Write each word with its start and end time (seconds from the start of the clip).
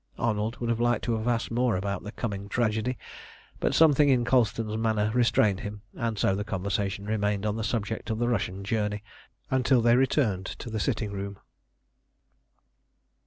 Arnold 0.17 0.57
would 0.57 0.71
have 0.71 0.79
liked 0.79 1.03
to 1.03 1.15
have 1.17 1.27
asked 1.27 1.51
more 1.51 1.75
about 1.75 2.01
the 2.01 2.11
coming 2.11 2.49
tragedy, 2.49 2.97
but 3.59 3.75
something 3.75 4.09
in 4.09 4.25
Colston's 4.25 4.75
manner 4.75 5.11
restrained 5.13 5.59
him; 5.59 5.83
and 5.93 6.17
so 6.17 6.33
the 6.33 6.43
conversation 6.43 7.05
remained 7.05 7.45
on 7.45 7.55
the 7.55 7.63
subject 7.63 8.09
of 8.09 8.17
the 8.17 8.27
Russian 8.27 8.63
journey 8.63 9.03
until 9.51 9.79
they 9.79 9.95
returned 9.95 10.47
to 10.47 10.71
the 10.71 10.79
sitting 10.79 11.11
room. 11.11 11.37